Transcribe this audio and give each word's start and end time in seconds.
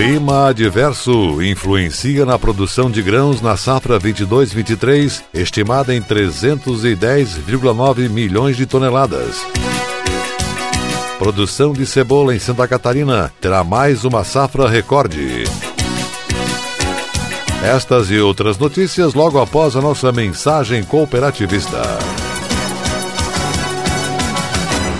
Clima 0.00 0.48
adverso 0.48 1.42
influencia 1.42 2.24
na 2.24 2.38
produção 2.38 2.90
de 2.90 3.02
grãos 3.02 3.42
na 3.42 3.54
safra 3.54 4.00
22-23, 4.00 5.22
estimada 5.34 5.94
em 5.94 6.00
310,9 6.00 8.08
milhões 8.08 8.56
de 8.56 8.64
toneladas. 8.64 9.46
Produção 11.18 11.74
de 11.74 11.84
cebola 11.84 12.34
em 12.34 12.38
Santa 12.38 12.66
Catarina 12.66 13.30
terá 13.42 13.62
mais 13.62 14.06
uma 14.06 14.24
safra 14.24 14.66
recorde. 14.66 15.44
Estas 17.62 18.10
e 18.10 18.18
outras 18.18 18.56
notícias 18.56 19.12
logo 19.12 19.38
após 19.38 19.76
a 19.76 19.82
nossa 19.82 20.10
mensagem 20.10 20.82
cooperativista. 20.82 21.82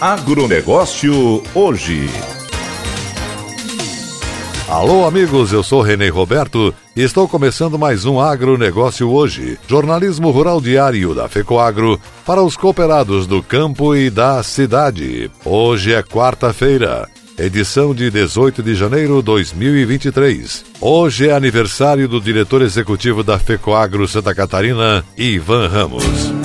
Agronegócio 0.00 1.42
hoje. 1.54 2.08
Alô, 4.66 5.06
amigos, 5.06 5.52
eu 5.52 5.62
sou 5.62 5.82
Renê 5.82 6.08
Roberto 6.08 6.74
e 6.96 7.02
estou 7.02 7.28
começando 7.28 7.78
mais 7.78 8.06
um 8.06 8.18
Agronegócio 8.18 9.10
hoje, 9.10 9.58
jornalismo 9.68 10.30
rural 10.30 10.58
diário 10.58 11.14
da 11.14 11.28
FECOAGRO 11.28 12.00
para 12.24 12.42
os 12.42 12.56
cooperados 12.56 13.26
do 13.26 13.42
campo 13.42 13.94
e 13.94 14.08
da 14.08 14.42
cidade. 14.42 15.30
Hoje 15.44 15.92
é 15.92 16.02
quarta-feira, 16.02 17.06
edição 17.38 17.94
de 17.94 18.10
18 18.10 18.62
de 18.62 18.74
janeiro 18.74 19.16
de 19.16 19.24
2023. 19.24 20.64
Hoje 20.80 21.28
é 21.28 21.34
aniversário 21.34 22.08
do 22.08 22.18
diretor 22.18 22.62
executivo 22.62 23.22
da 23.22 23.38
FECOAGRO 23.38 24.08
Santa 24.08 24.34
Catarina, 24.34 25.04
Ivan 25.14 25.68
Ramos. 25.68 26.39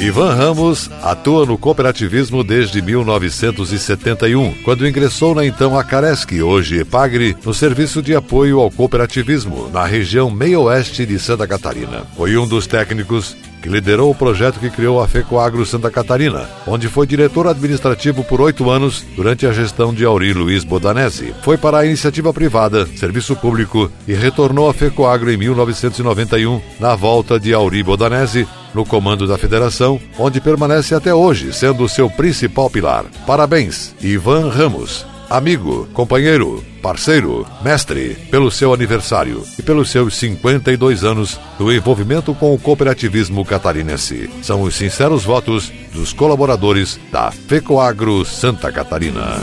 Ivan 0.00 0.34
Ramos 0.34 0.90
atua 1.02 1.44
no 1.44 1.58
cooperativismo 1.58 2.42
desde 2.42 2.80
1971, 2.80 4.54
quando 4.64 4.88
ingressou 4.88 5.34
na 5.34 5.44
então 5.44 5.78
Acaresc, 5.78 6.40
hoje 6.40 6.80
Epagre, 6.80 7.36
no 7.44 7.52
serviço 7.52 8.00
de 8.00 8.14
apoio 8.14 8.60
ao 8.60 8.70
cooperativismo 8.70 9.68
na 9.70 9.84
região 9.84 10.30
meio-oeste 10.30 11.04
de 11.04 11.18
Santa 11.18 11.46
Catarina. 11.46 12.06
Foi 12.16 12.34
um 12.38 12.48
dos 12.48 12.66
técnicos 12.66 13.36
que 13.60 13.68
liderou 13.68 14.10
o 14.10 14.14
projeto 14.14 14.58
que 14.58 14.70
criou 14.70 15.02
a 15.02 15.08
FECOAGRO 15.08 15.66
Santa 15.66 15.90
Catarina, 15.90 16.48
onde 16.66 16.88
foi 16.88 17.06
diretor 17.06 17.46
administrativo 17.46 18.24
por 18.24 18.40
oito 18.40 18.70
anos 18.70 19.04
durante 19.14 19.46
a 19.46 19.52
gestão 19.52 19.92
de 19.92 20.04
Auri 20.04 20.32
Luiz 20.32 20.64
Bodanese. 20.64 21.34
Foi 21.42 21.56
para 21.56 21.78
a 21.78 21.86
iniciativa 21.86 22.32
privada, 22.32 22.86
serviço 22.96 23.36
público 23.36 23.90
e 24.06 24.14
retornou 24.14 24.68
à 24.68 24.74
FECOAGRO 24.74 25.30
em 25.30 25.36
1991, 25.36 26.60
na 26.78 26.94
volta 26.94 27.38
de 27.38 27.52
Auri 27.52 27.82
Bodanese, 27.82 28.46
no 28.74 28.84
comando 28.84 29.26
da 29.26 29.36
federação, 29.36 30.00
onde 30.18 30.40
permanece 30.40 30.94
até 30.94 31.14
hoje, 31.14 31.52
sendo 31.52 31.84
o 31.84 31.88
seu 31.88 32.08
principal 32.08 32.70
pilar. 32.70 33.04
Parabéns, 33.26 33.94
Ivan 34.00 34.48
Ramos. 34.48 35.04
Amigo, 35.28 35.88
companheiro, 35.92 36.64
parceiro, 36.80 37.46
mestre, 37.62 38.16
pelo 38.30 38.50
seu 38.50 38.74
aniversário 38.74 39.44
e 39.58 39.62
pelos 39.62 39.90
seus 39.90 40.16
52 40.16 41.04
anos 41.04 41.38
do 41.58 41.72
envolvimento 41.72 42.34
com 42.34 42.54
o 42.54 42.58
cooperativismo 42.58 43.44
catarinense. 43.44 44.30
São 44.42 44.62
os 44.62 44.74
sinceros 44.74 45.24
votos 45.24 45.70
dos 45.92 46.12
colaboradores 46.12 46.98
da 47.12 47.30
FECOAGRO 47.30 48.24
Santa 48.24 48.72
Catarina. 48.72 49.40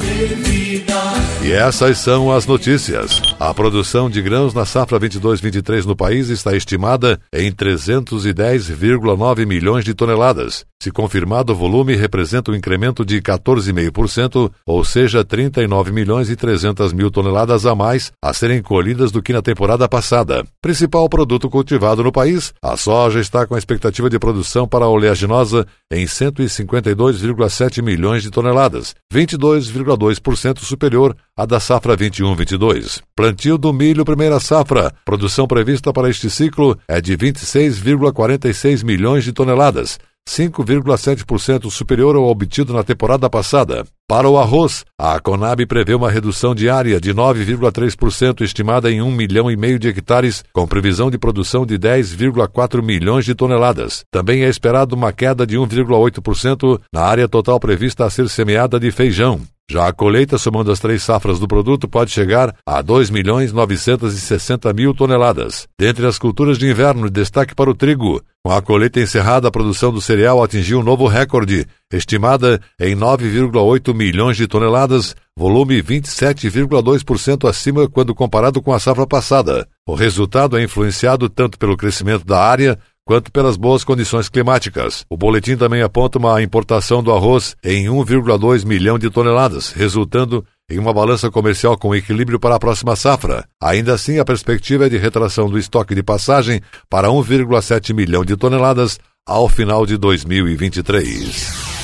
E 1.44 1.52
essas 1.52 1.98
são 2.00 2.32
as 2.32 2.46
notícias. 2.46 3.22
A 3.40 3.54
produção 3.54 4.10
de 4.10 4.22
grãos 4.22 4.54
na 4.54 4.66
safra 4.66 5.00
22-23 5.00 5.86
no 5.86 5.96
país 5.96 6.30
está 6.30 6.56
estimada 6.56 7.20
em 7.32 7.52
310,9 7.52 9.46
milhões 9.46 9.86
de 9.86 9.94
toneladas. 9.94 10.66
Se 10.82 10.92
confirmado 10.92 11.54
o 11.54 11.56
volume, 11.56 11.96
representa 11.96 12.52
um 12.52 12.56
incremento 12.56 13.06
de 13.06 13.22
14,5%, 13.22 14.52
ou 14.66 14.84
seja, 14.84 15.24
39 15.24 15.92
milhões 15.92 16.30
e 16.30 16.36
300 16.36 16.94
mil 16.94 17.10
toneladas 17.10 17.27
a 17.66 17.76
mais 17.76 18.12
a 18.22 18.34
serem 18.34 18.62
colhidas 18.62 19.12
do 19.12 19.22
que 19.22 19.34
na 19.34 19.42
temporada 19.42 19.88
passada. 19.88 20.46
Principal 20.62 21.08
produto 21.10 21.50
cultivado 21.50 22.04
no 22.04 22.12
país, 22.12 22.54
a 22.62 22.76
soja 22.78 23.20
está 23.20 23.46
com 23.46 23.56
a 23.56 23.58
expectativa 23.58 24.10
de 24.10 24.20
produção 24.20 24.68
para 24.68 24.86
a 24.86 24.90
oleaginosa 24.90 25.66
em 25.92 26.06
152,7 26.06 27.82
milhões 27.82 28.24
de 28.24 28.32
toneladas, 28.32 28.96
22,2% 29.14 30.60
superior 30.60 31.16
à 31.36 31.46
da 31.46 31.60
safra 31.60 31.96
21-22. 31.96 33.02
Plantio 33.16 33.58
do 33.58 33.74
milho 33.74 34.06
primeira 34.06 34.40
safra, 34.40 34.94
produção 35.06 35.48
prevista 35.48 35.92
para 35.94 36.10
este 36.10 36.30
ciclo 36.30 36.78
é 36.88 37.02
de 37.02 37.18
26,46 37.18 38.84
milhões 38.84 39.24
de 39.24 39.34
toneladas, 39.34 40.00
5,7% 40.28 41.70
superior 41.72 42.16
ao 42.16 42.28
obtido 42.28 42.74
na 42.74 42.84
temporada 42.84 43.30
passada. 43.30 43.86
Para 44.10 44.30
o 44.30 44.38
arroz, 44.38 44.86
a 44.98 45.20
Conab 45.20 45.66
prevê 45.66 45.94
uma 45.94 46.10
redução 46.10 46.56
diária 46.56 46.98
de 46.98 47.14
9,3% 47.14 48.40
estimada 48.40 48.90
em 48.90 49.02
1 49.02 49.12
milhão 49.12 49.52
e 49.52 49.58
meio 49.58 49.78
de 49.78 49.90
hectares, 49.90 50.46
com 50.54 50.66
previsão 50.66 51.12
de 51.12 51.18
produção 51.18 51.66
de 51.66 51.78
10,4 51.78 52.82
milhões 52.82 53.26
de 53.26 53.36
toneladas. 53.36 54.06
Também 54.10 54.46
é 54.46 54.48
esperado 54.48 54.96
uma 54.96 55.12
queda 55.12 55.46
de 55.46 55.58
1,8% 55.58 56.80
na 56.94 57.02
área 57.02 57.28
total 57.28 57.60
prevista 57.60 58.06
a 58.06 58.10
ser 58.10 58.30
semeada 58.30 58.80
de 58.80 58.90
feijão. 58.92 59.42
Já 59.70 59.90
a 59.90 59.92
colheita, 59.92 60.38
somando 60.38 60.72
as 60.72 60.80
três 60.80 61.04
safras 61.04 61.40
do 61.40 61.48
produto, 61.48 61.90
pode 61.90 62.10
chegar 62.10 62.56
a 62.66 62.82
2 62.82 63.10
milhões 63.10 63.52
960 63.52 64.72
mil 64.72 64.94
toneladas. 64.94 65.68
Dentre 65.78 66.06
as 66.08 66.18
culturas 66.18 66.58
de 66.58 66.70
inverno, 66.70 67.10
destaque 67.10 67.54
para 67.54 67.70
o 67.70 67.76
trigo. 67.76 68.22
Com 68.46 68.54
a 68.54 68.62
colheita 68.62 69.02
encerrada, 69.02 69.50
a 69.50 69.52
produção 69.52 69.92
do 69.92 70.00
cereal 70.00 70.42
atingiu 70.42 70.80
um 70.80 70.84
novo 70.84 71.06
recorde, 71.06 71.68
estimada 71.96 72.60
em 72.80 72.96
9,8 72.96 73.94
milhões 73.94 74.36
de 74.36 74.48
toneladas, 74.48 75.16
volume 75.38 75.82
27,2% 75.82 77.48
acima 77.48 77.88
quando 77.88 78.16
comparado 78.16 78.62
com 78.62 78.74
a 78.74 78.80
safra 78.80 79.08
passada. 79.08 79.68
O 79.88 79.96
resultado 79.96 80.58
é 80.58 80.64
influenciado 80.64 81.30
tanto 81.30 81.58
pelo 81.58 81.78
crescimento 81.78 82.26
da 82.26 82.40
área 82.40 82.78
quanto 83.08 83.32
pelas 83.32 83.56
boas 83.56 83.86
condições 83.86 84.28
climáticas. 84.28 85.06
O 85.10 85.16
boletim 85.16 85.56
também 85.56 85.82
aponta 85.82 86.20
uma 86.20 86.42
importação 86.42 87.02
do 87.02 87.14
arroz 87.14 87.56
em 87.64 87.86
1,2 87.86 88.66
milhão 88.66 89.00
de 89.00 89.10
toneladas, 89.10 89.72
resultando 89.72 90.46
em 90.70 90.78
uma 90.78 90.94
balança 90.94 91.32
comercial 91.32 91.78
com 91.78 91.96
equilíbrio 91.96 92.38
para 92.38 92.56
a 92.56 92.60
próxima 92.60 92.98
safra. 92.98 93.46
Ainda 93.64 93.94
assim, 93.94 94.20
a 94.20 94.26
perspectiva 94.26 94.88
é 94.88 94.90
de 94.90 94.98
retração 94.98 95.50
do 95.50 95.58
estoque 95.58 95.96
de 95.96 96.04
passagem 96.04 96.60
para 96.90 97.08
1,7 97.08 97.94
milhão 97.94 98.26
de 98.26 98.36
toneladas 98.36 99.00
ao 99.26 99.48
final 99.48 99.86
de 99.86 99.96
2023. 99.96 101.77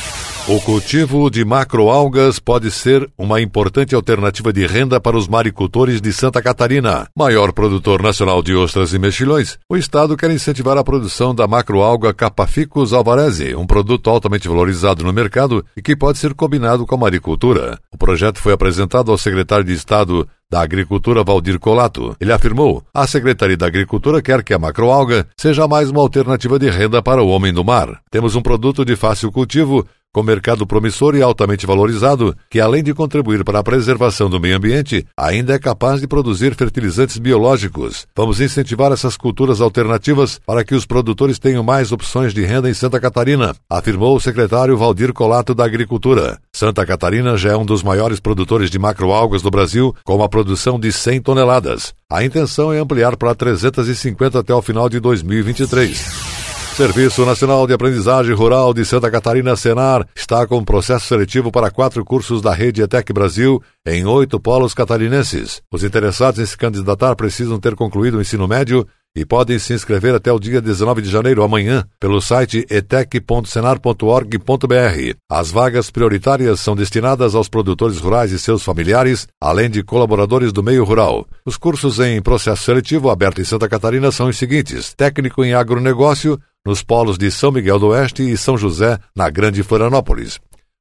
O 0.46 0.60
cultivo 0.60 1.30
de 1.30 1.46
macroalgas 1.46 2.38
pode 2.38 2.70
ser 2.70 3.10
uma 3.18 3.40
importante 3.40 3.96
alternativa 3.96 4.52
de 4.52 4.68
renda 4.68 5.00
para 5.00 5.16
os 5.16 5.26
maricultores 5.26 6.02
de 6.02 6.12
Santa 6.12 6.42
Catarina. 6.42 7.08
Maior 7.18 7.54
produtor 7.54 8.04
nacional 8.04 8.44
de 8.44 8.54
ostras 8.54 8.94
e 8.94 9.00
mexilhões, 9.00 9.58
o 9.70 9.78
Estado 9.78 10.18
quer 10.18 10.30
incentivar 10.32 10.78
a 10.78 10.84
produção 10.84 11.34
da 11.34 11.48
macroalga 11.48 12.14
Capaficus 12.14 12.92
alvarezi, 12.92 13.56
um 13.56 13.66
produto 13.66 14.10
altamente 14.10 14.50
valorizado 14.50 15.06
no 15.06 15.14
mercado 15.14 15.66
e 15.78 15.82
que 15.82 15.96
pode 15.96 16.18
ser 16.18 16.34
combinado 16.34 16.86
com 16.86 16.96
a 16.96 16.98
maricultura. 16.98 17.80
O 17.90 17.98
projeto 17.98 18.40
foi 18.40 18.52
apresentado 18.52 19.12
ao 19.12 19.18
secretário 19.18 19.64
de 19.64 19.72
Estado 19.72 20.28
da 20.52 20.62
Agricultura 20.62 21.24
Valdir 21.24 21.58
Colato. 21.58 22.18
Ele 22.20 22.34
afirmou: 22.34 22.84
a 22.94 23.08
Secretaria 23.08 23.56
da 23.56 23.68
Agricultura 23.68 24.22
quer 24.22 24.44
que 24.44 24.54
a 24.54 24.60
macroalga 24.60 25.26
seja 25.38 25.70
mais 25.70 25.90
uma 25.90 26.02
alternativa 26.02 26.60
de 26.60 26.70
renda 26.70 27.02
para 27.02 27.24
o 27.24 27.30
homem 27.30 27.54
do 27.54 27.64
mar. 27.64 28.02
Temos 28.12 28.36
um 28.36 28.42
produto 28.42 28.84
de 28.84 28.98
fácil 28.98 29.32
cultivo 29.32 29.88
com 30.14 30.22
mercado 30.22 30.68
promissor 30.68 31.16
e 31.16 31.22
altamente 31.22 31.66
valorizado, 31.66 32.36
que 32.50 32.60
além 32.60 32.84
de 32.84 32.94
contribuir 32.94 33.44
para 33.44 33.60
a 33.60 33.64
preservação 33.64 34.30
do 34.30 34.40
meio 34.40 34.56
ambiente, 34.56 35.06
ainda 35.18 35.56
é 35.56 35.60
capaz 35.60 36.00
de 36.00 36.08
produzir 36.08 36.54
fertilizantes 36.54 37.18
biológicos. 37.18 38.06
Vamos 38.16 38.40
incentivar 38.40 38.92
essas 38.92 39.18
culturas 39.18 39.60
alternativas 39.60 40.40
para 40.46 40.64
que 40.64 40.76
os 40.76 40.86
produtores 40.86 41.40
tenham 41.40 41.64
mais 41.64 41.92
opções 41.92 42.34
de 42.34 42.46
renda 42.46 42.70
em 42.70 42.74
Santa 42.74 43.00
Catarina, 43.00 43.56
afirmou 43.68 44.16
o 44.16 44.20
secretário 44.20 44.78
Valdir 44.78 45.12
Colato 45.12 45.56
da 45.56 45.66
Agricultura. 45.66 46.38
Santa 46.54 46.86
Catarina 46.86 47.36
já 47.36 47.54
é 47.54 47.58
um 47.58 47.66
dos 47.66 47.82
maiores 47.82 48.20
produtores 48.20 48.70
de 48.70 48.78
macroalgas 48.78 49.42
do 49.42 49.50
Brasil, 49.50 49.96
com 50.04 50.16
uma 50.16 50.30
produção 50.30 50.80
de 50.80 50.92
100 50.92 51.22
toneladas. 51.22 51.94
A 52.08 52.24
intenção 52.24 52.72
é 52.72 52.78
ampliar 52.78 53.18
para 53.18 53.34
350 53.34 54.40
até 54.40 54.54
o 54.54 54.62
final 54.62 54.88
de 54.88 55.00
2023. 55.00 56.33
Serviço 56.74 57.24
Nacional 57.24 57.68
de 57.68 57.74
Aprendizagem 57.74 58.34
Rural 58.34 58.74
de 58.74 58.84
Santa 58.84 59.12
Catarina, 59.12 59.56
Senar, 59.56 60.08
está 60.16 60.48
com 60.48 60.66
processo 60.66 61.06
seletivo 61.06 61.52
para 61.52 61.70
quatro 61.70 62.04
cursos 62.04 62.42
da 62.42 62.52
rede 62.52 62.82
ETEC 62.82 63.14
Brasil 63.14 63.62
em 63.86 64.04
oito 64.06 64.40
polos 64.40 64.74
catarinenses. 64.74 65.62
Os 65.72 65.84
interessados 65.84 66.40
em 66.40 66.46
se 66.48 66.58
candidatar 66.58 67.16
precisam 67.16 67.60
ter 67.60 67.76
concluído 67.76 68.18
o 68.18 68.22
ensino 68.22 68.48
médio 68.48 68.88
e 69.16 69.24
podem 69.24 69.60
se 69.60 69.74
inscrever 69.74 70.16
até 70.16 70.32
o 70.32 70.40
dia 70.40 70.60
19 70.60 71.04
de 71.04 71.12
janeiro, 71.12 71.44
amanhã, 71.44 71.86
pelo 72.00 72.20
site 72.20 72.66
etec.senar.org.br. 72.68 75.16
As 75.30 75.52
vagas 75.52 75.92
prioritárias 75.92 76.60
são 76.60 76.76
destinadas 76.76 77.36
aos 77.36 77.48
produtores 77.48 78.00
rurais 78.00 78.32
e 78.32 78.40
seus 78.40 78.64
familiares, 78.64 79.28
além 79.40 79.70
de 79.70 79.84
colaboradores 79.84 80.52
do 80.52 80.64
meio 80.64 80.84
rural. 80.84 81.28
Os 81.46 81.58
cursos 81.58 82.00
em 82.00 82.20
processo 82.20 82.64
seletivo 82.64 83.12
aberto 83.12 83.40
em 83.40 83.46
Santa 83.46 83.70
Catarina 83.70 84.12
são 84.12 84.30
os 84.30 84.38
seguintes: 84.38 84.96
técnico 84.96 85.44
em 85.44 85.54
agronegócio, 85.54 86.40
nos 86.66 86.82
polos 86.82 87.18
de 87.18 87.30
São 87.30 87.52
Miguel 87.52 87.78
do 87.78 87.88
Oeste 87.88 88.24
e 88.24 88.38
São 88.38 88.58
José, 88.58 88.98
na 89.16 89.30
Grande 89.30 89.62
Florianópolis. 89.64 90.40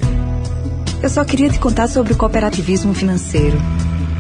Eu 1.02 1.10
só 1.10 1.26
queria 1.26 1.50
te 1.50 1.60
contar 1.60 1.88
sobre 1.88 2.14
o 2.14 2.18
cooperativismo 2.18 2.94
financeiro. 2.94 3.58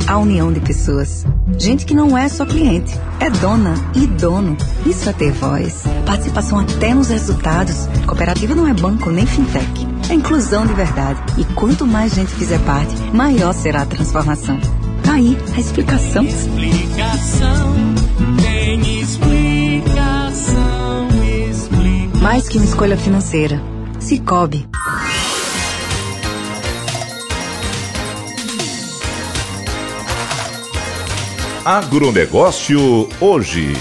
A 0.07 0.17
união 0.17 0.51
de 0.51 0.59
pessoas. 0.59 1.25
Gente 1.57 1.85
que 1.85 1.93
não 1.93 2.17
é 2.17 2.27
só 2.27 2.45
cliente, 2.45 2.93
é 3.19 3.29
dona 3.29 3.73
e 3.95 4.05
dono. 4.05 4.57
Isso 4.85 5.09
é 5.09 5.13
ter 5.13 5.31
voz. 5.31 5.83
Participação 6.05 6.59
até 6.59 6.93
nos 6.93 7.09
resultados. 7.09 7.87
Cooperativa 8.05 8.53
não 8.53 8.67
é 8.67 8.73
banco 8.73 9.09
nem 9.09 9.25
fintech. 9.25 9.92
É 10.09 10.13
inclusão 10.13 10.65
de 10.65 10.73
verdade. 10.73 11.19
E 11.37 11.45
quanto 11.53 11.87
mais 11.87 12.13
gente 12.13 12.33
fizer 12.33 12.59
parte, 12.59 12.95
maior 13.13 13.53
será 13.53 13.81
a 13.81 13.85
transformação. 13.85 14.59
Tá 15.03 15.13
aí 15.13 15.37
a 15.55 15.59
explicação. 15.59 16.23
Explicação, 16.23 17.73
tem 18.41 19.01
explicação, 19.01 21.07
explicação. 21.49 22.21
Mais 22.21 22.47
que 22.47 22.57
uma 22.57 22.65
escolha 22.65 22.97
financeira. 22.97 23.61
Cicobi. 23.99 24.67
Agronegócio 31.65 33.07
hoje. 33.21 33.73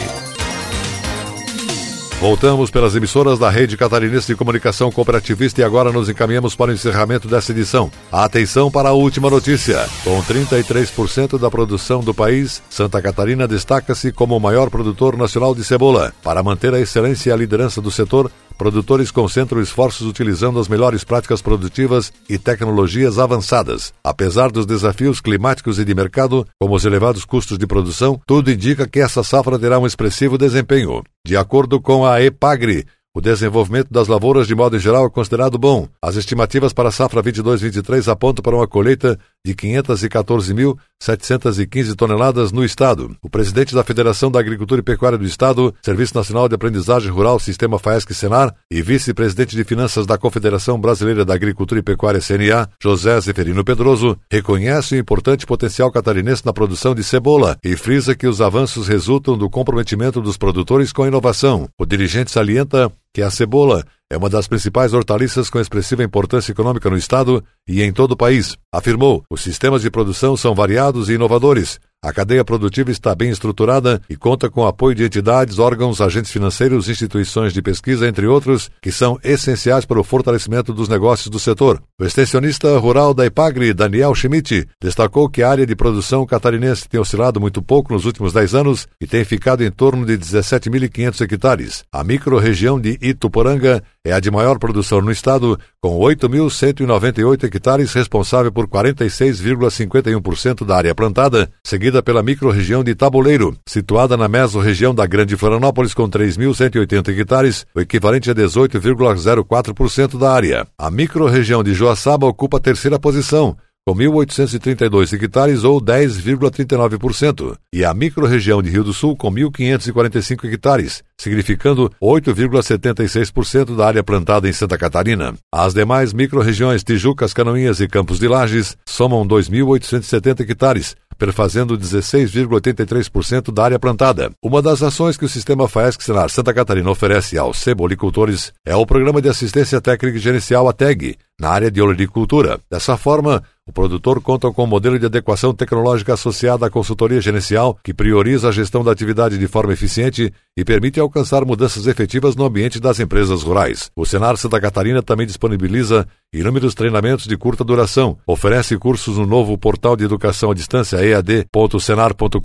Voltamos 2.23 2.71
pelas 2.71 2.95
emissoras 2.95 3.37
da 3.37 3.50
Rede 3.50 3.76
Catarinense 3.76 4.29
de 4.29 4.37
Comunicação 4.37 4.93
Cooperativista 4.93 5.61
e 5.61 5.64
agora 5.64 5.91
nos 5.91 6.09
encaminhamos 6.09 6.55
para 6.55 6.71
o 6.71 6.73
encerramento 6.73 7.26
dessa 7.26 7.50
edição. 7.50 7.91
Atenção 8.12 8.71
para 8.71 8.91
a 8.91 8.93
última 8.93 9.29
notícia. 9.29 9.85
Com 10.05 10.23
33% 10.23 11.37
da 11.37 11.50
produção 11.50 11.99
do 11.99 12.14
país, 12.14 12.62
Santa 12.71 13.02
Catarina 13.02 13.49
destaca-se 13.49 14.12
como 14.12 14.37
o 14.37 14.41
maior 14.41 14.71
produtor 14.71 15.17
nacional 15.17 15.52
de 15.52 15.64
cebola. 15.64 16.14
Para 16.23 16.45
manter 16.45 16.73
a 16.73 16.79
excelência 16.79 17.31
e 17.31 17.33
a 17.33 17.37
liderança 17.37 17.83
do 17.83 17.91
setor, 17.91 18.31
produtores 18.62 19.11
concentram 19.11 19.61
esforços 19.61 20.07
utilizando 20.07 20.61
as 20.61 20.69
melhores 20.69 21.02
práticas 21.02 21.42
produtivas 21.42 22.12
e 22.31 22.38
tecnologias 22.38 23.19
avançadas. 23.19 23.92
Apesar 24.04 24.52
dos 24.52 24.64
desafios 24.64 25.21
climáticos 25.21 25.81
e 25.81 25.85
de 25.85 25.92
mercado, 25.92 26.47
como 26.61 26.76
os 26.76 26.85
elevados 26.85 27.25
custos 27.25 27.59
de 27.59 27.66
produção, 27.66 28.21
tudo 28.25 28.52
indica 28.52 28.87
que 28.87 29.00
essa 29.00 29.25
safra 29.25 29.59
terá 29.59 29.81
um 29.81 29.87
expressivo 29.87 30.38
desempenho. 30.38 31.02
De 31.26 31.37
acordo 31.37 31.81
com 31.81 32.07
a 32.07 32.23
EPAGRE, 32.23 32.87
o 33.12 33.21
desenvolvimento 33.21 33.88
das 33.90 34.07
lavouras 34.07 34.47
de 34.47 34.54
modo 34.54 34.78
geral 34.78 35.07
é 35.07 35.11
considerado 35.11 35.59
bom. 35.59 35.88
As 36.00 36.14
estimativas 36.14 36.73
para 36.73 36.88
a 36.88 36.92
safra 36.92 37.21
22-23 37.21 38.07
apontam 38.07 38.45
para 38.45 38.54
uma 38.54 38.69
colheita 38.69 39.19
de 39.44 39.54
514.715 39.54 41.96
toneladas 41.96 42.52
no 42.52 42.64
Estado. 42.64 43.16
O 43.20 43.28
presidente 43.28 43.75
da 43.75 43.82
Federação 43.82 44.30
da 44.30 44.38
Agricultura 44.38 44.80
e 44.80 44.84
Pecuária 44.84 45.18
do 45.18 45.25
Estado, 45.25 45.75
Serviço 45.82 46.14
Nacional 46.14 46.49
de 46.49 46.54
Aprendizagem 46.54 47.11
Rural, 47.11 47.40
Sistema 47.40 47.76
FAESC-Senar 47.78 48.54
e 48.70 48.80
vice-presidente 48.80 49.56
de 49.56 49.64
Finanças 49.64 50.06
da 50.06 50.16
Confederação 50.16 50.80
Brasileira 50.80 51.25
da 51.25 51.34
Agricultura 51.34 51.80
e 51.80 51.82
Pecuária 51.82 52.20
CNA, 52.20 52.68
José 52.80 53.20
Zeferino 53.20 53.64
Pedroso, 53.64 54.16
reconhece 54.30 54.94
o 54.94 54.99
importante 54.99 55.44
potencial 55.44 55.90
catarinense 55.90 56.46
na 56.46 56.52
produção 56.52 56.94
de 56.94 57.02
cebola 57.02 57.58
e 57.64 57.76
frisa 57.76 58.14
que 58.14 58.28
os 58.28 58.40
avanços 58.40 58.87
resultam 58.87 59.37
do 59.37 59.50
comprometimento 59.50 60.20
dos 60.20 60.37
produtores 60.37 60.92
com 60.92 61.02
a 61.02 61.08
inovação. 61.08 61.68
O 61.76 61.84
dirigente 61.84 62.30
salienta 62.30 62.92
que 63.14 63.23
a 63.23 63.31
cebola 63.31 63.85
é 64.11 64.16
uma 64.16 64.28
das 64.28 64.47
principais 64.47 64.92
hortaliças 64.92 65.50
com 65.50 65.61
expressiva 65.61 66.02
importância 66.02 66.52
econômica 66.52 66.88
no 66.90 66.97
estado 66.97 67.42
e 67.66 67.83
em 67.83 67.92
todo 67.92 68.12
o 68.12 68.16
país. 68.16 68.57
Afirmou: 68.73 69.25
os 69.31 69.42
sistemas 69.42 69.83
de 69.83 69.90
produção 69.90 70.37
são 70.37 70.54
variados 70.54 71.09
e 71.09 71.14
inovadores. 71.14 71.78
A 72.04 72.12
cadeia 72.12 72.44
produtiva 72.44 72.90
está 72.90 73.14
bem 73.14 73.30
estruturada 73.30 74.02
e 74.11 74.16
conta 74.16 74.50
com 74.50 74.66
apoio 74.66 74.92
de 74.92 75.04
entidades, 75.04 75.61
órgãos, 75.61 76.00
agentes 76.00 76.32
financeiros, 76.32 76.88
instituições 76.88 77.52
de 77.52 77.62
pesquisa, 77.62 78.09
entre 78.09 78.26
outros, 78.26 78.68
que 78.82 78.90
são 78.90 79.21
essenciais 79.23 79.85
para 79.85 80.00
o 80.00 80.02
fortalecimento 80.02 80.73
dos 80.73 80.88
negócios 80.88 81.28
do 81.28 81.38
setor. 81.38 81.80
O 82.00 82.04
extensionista 82.04 82.76
rural 82.76 83.14
da 83.14 83.25
Ipagre, 83.25 83.73
Daniel 83.73 84.16
Schmidt, 84.16 84.66
destacou 84.82 85.28
que 85.28 85.44
a 85.44 85.50
área 85.50 85.64
de 85.64 85.76
produção 85.76 86.26
catarinense 86.26 86.88
tem 86.88 86.99
oscilado 86.99 87.40
muito 87.40 87.62
pouco 87.62 87.92
nos 87.92 88.04
últimos 88.04 88.32
10 88.32 88.56
anos 88.56 88.88
e 89.00 89.06
tem 89.06 89.25
ficado 89.25 89.62
em 89.62 89.71
torno 89.71 90.04
de 90.04 90.18
17.500 90.18 91.21
hectares. 91.21 91.85
A 91.92 92.02
microrregião 92.02 92.80
de 92.80 92.99
Ituporanga 93.00 93.80
é 94.04 94.12
a 94.12 94.18
de 94.18 94.32
maior 94.32 94.59
produção 94.59 95.00
no 95.00 95.12
estado, 95.12 95.56
com 95.80 95.97
8.198 96.00 97.44
hectares, 97.44 97.92
responsável 97.92 98.50
por 98.50 98.66
46,51% 98.66 100.64
da 100.64 100.76
área 100.76 100.92
plantada, 100.92 101.49
seguida 101.62 102.02
pela 102.02 102.21
microrregião 102.23 102.82
de 102.82 102.97
Tabuleiro, 102.97 103.56
situada 103.64 104.16
na 104.16 104.26
mesorregião 104.26 104.92
da 104.92 105.06
Grande 105.06 105.37
Florianópolis, 105.37 105.94
com 105.94 106.11
3.180 106.11 107.16
hectares, 107.16 107.64
o 107.75 107.80
equivalente 107.80 108.28
a 108.28 108.35
18,04% 108.35 110.18
da 110.18 110.32
área. 110.32 110.66
A 110.76 110.90
microrregião 110.90 111.62
de 111.62 111.73
Joaçaba 111.73 112.26
ocupa 112.26 112.56
a 112.56 112.61
terceira 112.61 112.99
posição, 112.99 113.56
com 113.85 113.95
1.832 113.97 115.12
hectares 115.12 115.65
ou 115.65 115.81
10,39%, 115.81 117.57
e 117.73 117.85
a 117.85 117.93
microrregião 117.93 118.62
de 118.62 118.71
Rio 118.71 118.85
do 118.85 118.95
Sul 118.95 119.17
com 119.17 119.31
1.545 119.31 120.53
hectares, 120.53 121.03
significando 121.19 121.91
8,76% 122.01 123.75
da 123.77 123.87
área 123.87 124.05
plantada 124.05 124.49
em 124.49 124.53
Santa 124.53 124.79
Catarina. 124.79 125.35
As 125.53 125.75
demais 125.75 126.12
microrregiões 126.12 126.85
Tijucas, 126.85 127.35
Canoinhas 127.35 127.81
e 127.81 127.89
Campos 127.89 128.21
de 128.21 128.29
Lages 128.29 128.77
somam 128.87 129.27
2.870 129.27 130.41
hectares, 130.41 130.95
perfazendo 131.19 131.79
16,83% 131.79 133.53
da 133.53 133.65
área 133.65 133.79
plantada. 133.79 134.33
Uma 134.43 134.62
das 134.62 134.83
ações 134.83 135.17
que 135.17 135.25
o 135.25 135.29
sistema 135.29 135.69
FAESC 135.69 136.03
Senar 136.03 136.31
Santa 136.31 136.53
Catarina 136.53 136.91
oferece 136.91 137.39
aos 137.39 137.59
cebolicultores 137.59 138.53
é 138.67 138.75
o 138.75 138.87
Programa 138.87 139.23
de 139.23 139.29
Assistência 139.29 139.81
Técnica 139.81 140.19
e 140.19 140.21
Gerencial 140.21 140.69
ATEG, 140.69 141.17
na 141.42 141.50
área 141.50 141.72
de 141.72 141.82
olericultura. 141.82 142.61
Dessa 142.70 142.96
forma, 142.96 143.42
o 143.66 143.72
produtor 143.72 144.20
conta 144.20 144.49
com 144.52 144.62
um 144.62 144.66
modelo 144.66 144.96
de 144.96 145.06
adequação 145.06 145.52
tecnológica 145.52 146.14
associado 146.14 146.64
à 146.64 146.70
consultoria 146.70 147.20
gerencial 147.20 147.76
que 147.82 147.92
prioriza 147.92 148.49
a 148.49 148.52
gestão 148.52 148.84
da 148.84 148.92
atividade 148.92 149.37
de 149.37 149.49
forma 149.49 149.72
eficiente 149.72 150.32
e 150.56 150.64
permite 150.64 151.00
alcançar 151.00 151.44
mudanças 151.44 151.88
efetivas 151.88 152.37
no 152.37 152.44
ambiente 152.44 152.78
das 152.78 153.00
empresas 153.00 153.42
rurais. 153.42 153.90
O 153.96 154.06
Senar 154.06 154.37
Santa 154.37 154.61
Catarina 154.61 155.02
também 155.02 155.26
disponibiliza 155.26 156.06
inúmeros 156.32 156.76
treinamentos 156.76 157.26
de 157.26 157.37
curta 157.37 157.64
duração, 157.64 158.16
oferece 158.25 158.78
cursos 158.78 159.18
no 159.18 159.26
novo 159.26 159.58
portal 159.58 159.96
de 159.96 160.04
educação 160.04 160.52
à 160.52 160.54
distância 160.54 161.04
ead.senar.com.br, 161.04 162.38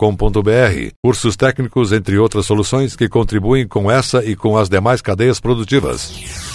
cursos 1.03 1.35
técnicos, 1.35 1.91
entre 1.91 2.17
outras 2.17 2.47
soluções 2.47 2.95
que 2.95 3.07
contribuem 3.07 3.67
com 3.67 3.91
essa 3.91 4.25
e 4.25 4.35
com 4.35 4.57
as 4.57 4.69
demais 4.69 5.03
cadeias 5.03 5.39
produtivas. 5.39 6.46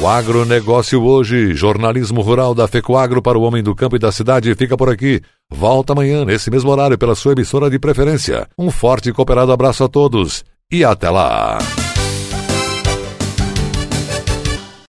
O 0.00 0.06
agronegócio 0.06 1.02
hoje, 1.02 1.54
jornalismo 1.54 2.20
rural 2.20 2.54
da 2.54 2.68
FECOAGRO 2.68 3.20
para 3.20 3.36
o 3.36 3.42
homem 3.42 3.64
do 3.64 3.74
campo 3.74 3.96
e 3.96 3.98
da 3.98 4.12
cidade, 4.12 4.54
fica 4.54 4.76
por 4.76 4.88
aqui. 4.88 5.20
Volta 5.50 5.92
amanhã, 5.92 6.24
nesse 6.24 6.52
mesmo 6.52 6.70
horário, 6.70 6.96
pela 6.96 7.16
sua 7.16 7.32
emissora 7.32 7.68
de 7.68 7.80
preferência. 7.80 8.46
Um 8.56 8.70
forte 8.70 9.08
e 9.08 9.12
cooperado 9.12 9.50
abraço 9.50 9.82
a 9.82 9.88
todos 9.88 10.44
e 10.70 10.84
até 10.84 11.10
lá! 11.10 11.58